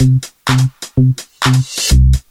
[0.00, 1.14] 嗯嗯嗯嗯嗯
[1.46, 2.29] 嗯嗯嗯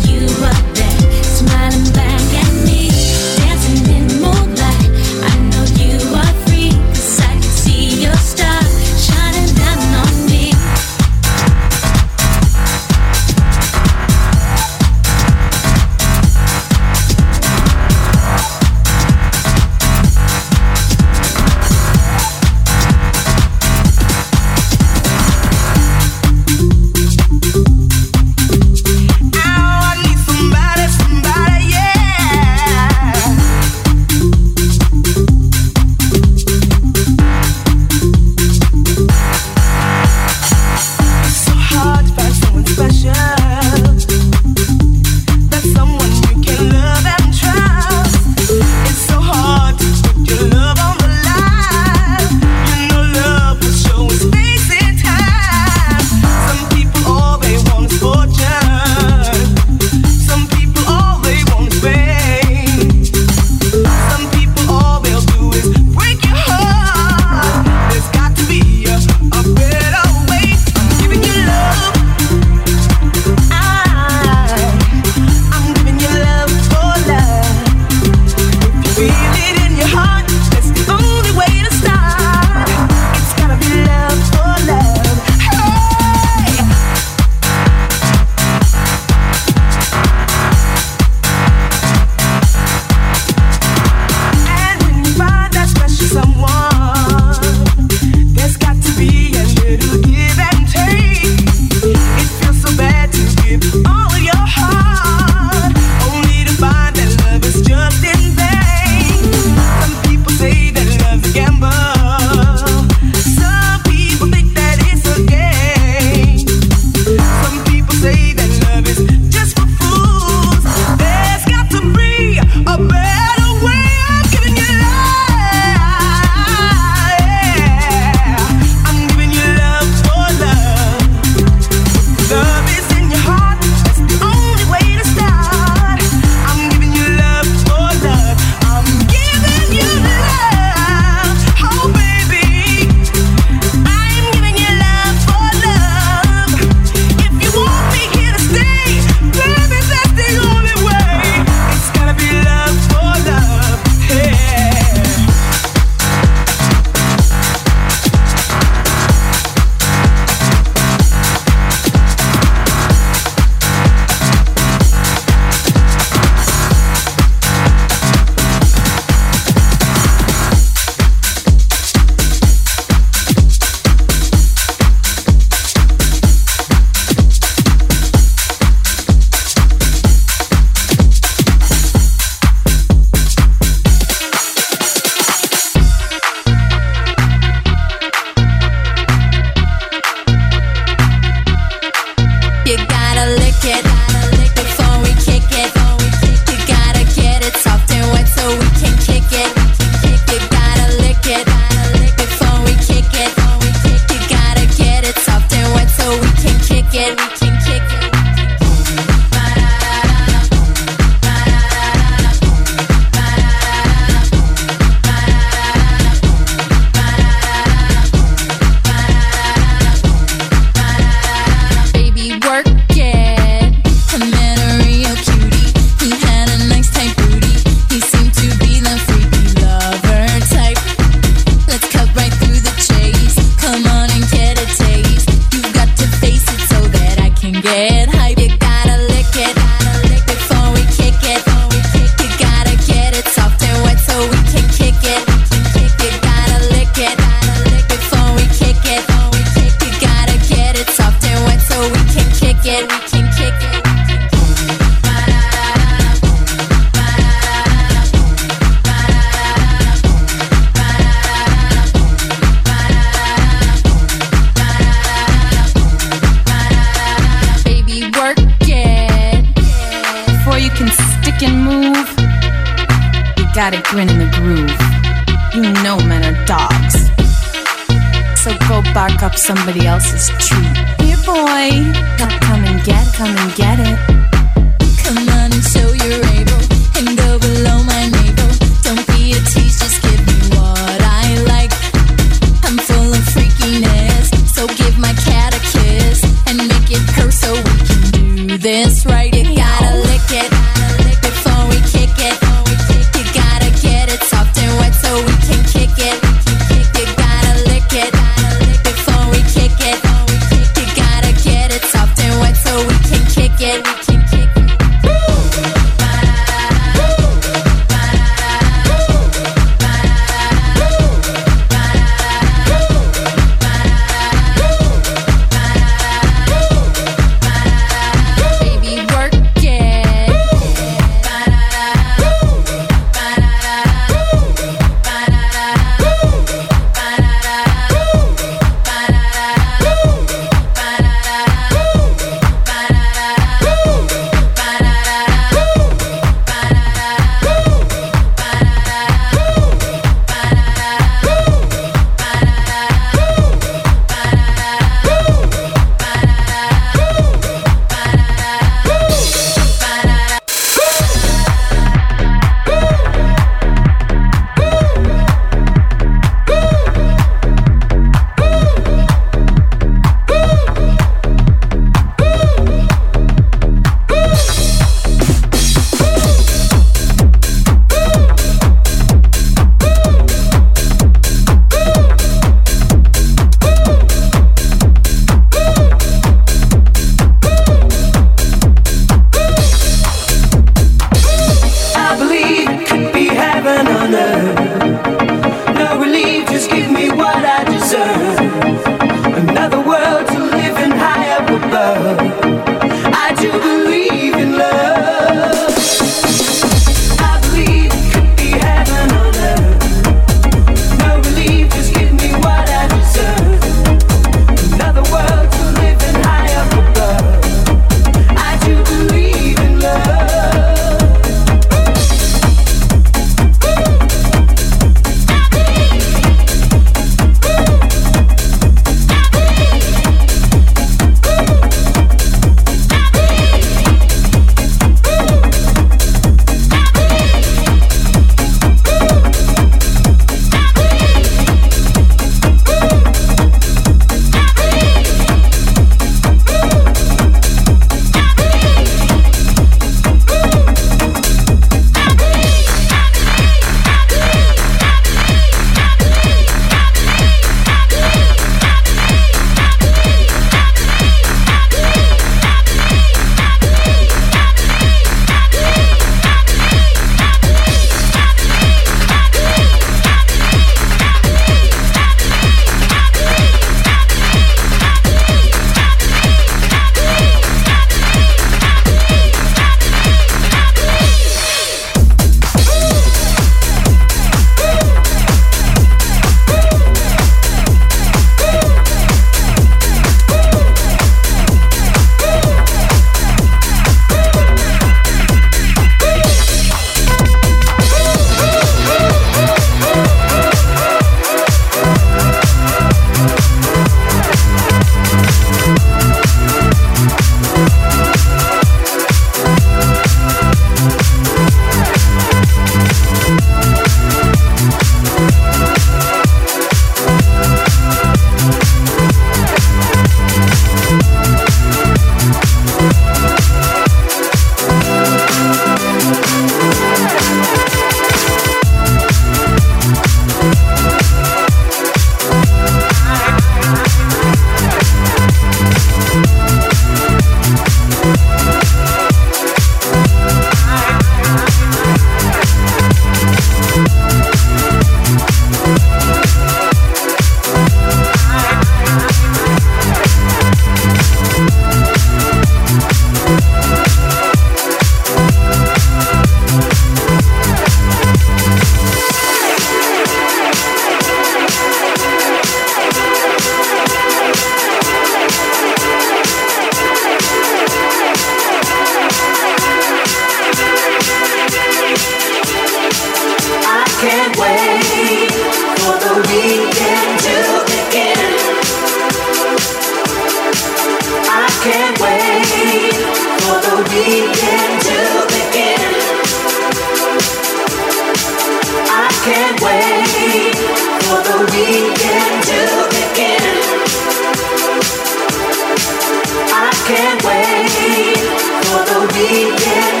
[599.21, 600.00] we get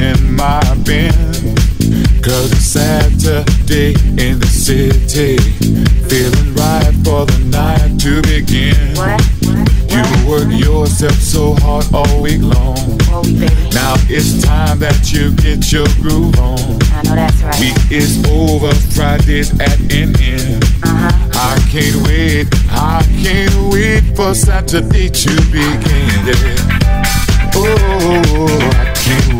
[0.00, 1.12] polishing my bin.
[2.22, 5.38] Cause it's Saturday in the city.
[6.08, 8.96] Feeling right for the night to begin.
[9.90, 12.98] You work yourself so hard all week long.
[13.72, 16.58] Now it's time that you get your groove on.
[16.92, 17.60] I know that's right.
[17.60, 20.64] Week is over, Friday's at an end.
[20.82, 21.30] Uh-huh.
[21.32, 26.26] I can't wait, I can't wait for Saturday to begin.
[26.26, 27.00] Yeah.
[27.54, 29.39] Oh, I can't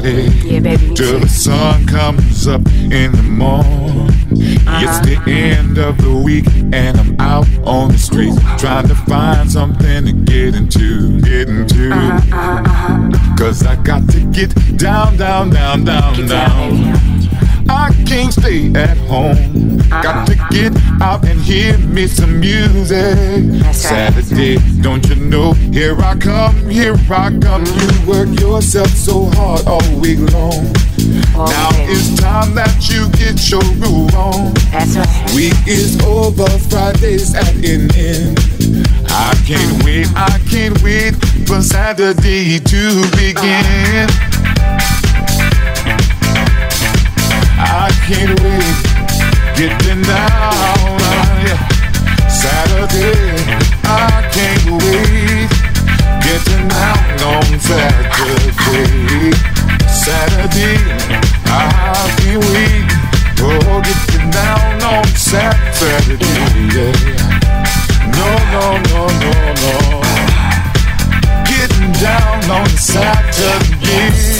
[0.00, 4.08] party Yeah, baby, till the sun comes up in the morning.
[4.32, 5.24] It's uh-huh.
[5.24, 10.06] the end of the week and I'm out on the street trying to find something
[10.06, 11.90] to get into, get into.
[11.92, 16.82] Uh-huh, uh-huh, Cause I got to get down, down, down, down, Get down.
[16.82, 17.49] down.
[17.70, 19.78] I can't stay at home.
[19.88, 23.06] Got to get out and hear me some music.
[23.62, 23.72] Right.
[23.72, 25.52] Saturday, don't you know?
[25.52, 27.64] Here I come, here I come.
[27.64, 30.72] You work yourself so hard all week long.
[31.34, 34.52] Now it's time that you get your groove on.
[34.72, 35.32] That's right.
[35.36, 38.38] Week is over, Friday's at an end.
[39.08, 41.14] I can't wait, I can't wait
[41.46, 44.08] for Saturday to begin.
[47.82, 48.76] I can't wait,
[49.56, 51.56] getting down on ya.
[52.28, 53.40] Saturday,
[53.84, 55.48] I can't wait,
[56.20, 59.32] getting down on Saturday.
[59.88, 60.76] Saturday,
[61.46, 62.84] I can't wait,
[63.48, 66.20] oh, getting down on Saturday.
[66.76, 66.92] Yeah.
[68.12, 69.32] No, no, no, no,
[69.64, 69.74] no.
[71.48, 74.39] Getting down on Saturday.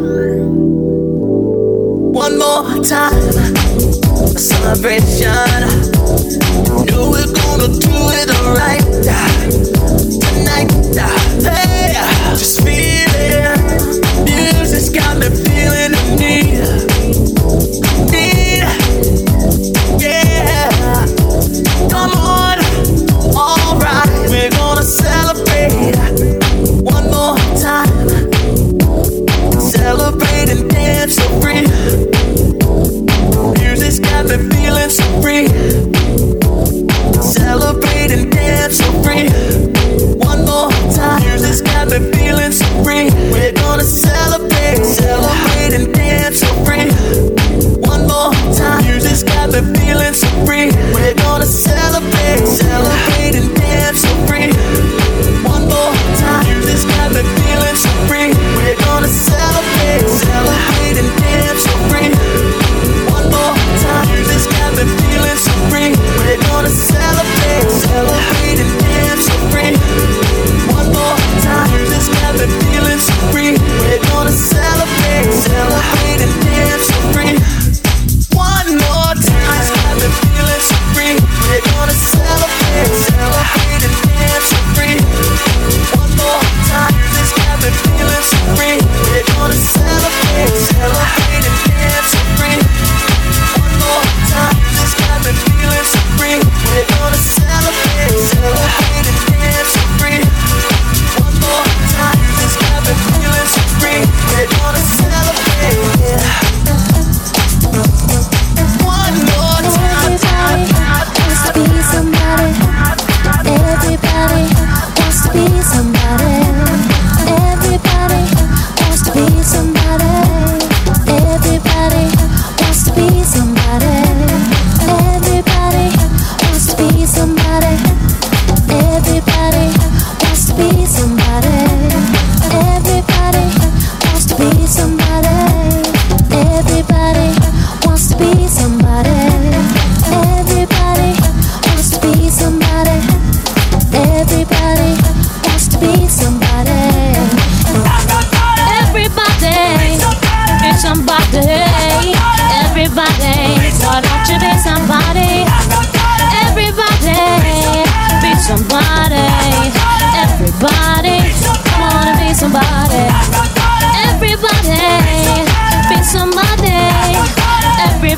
[2.37, 3.13] one more time.
[3.13, 5.31] A celebration.
[6.85, 8.90] Know we're gonna do it alright.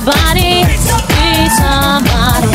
[0.06, 2.52] Everybody be somebody.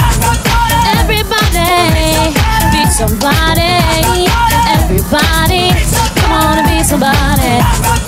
[1.01, 2.35] Everybody
[2.73, 4.29] be somebody.
[4.69, 5.73] Everybody,
[6.21, 8.08] come on and be somebody.